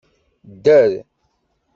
Dder! 0.63 0.91